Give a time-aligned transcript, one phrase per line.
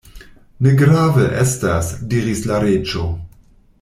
[0.67, 3.05] "Ne grave estas," diris la Reĝo.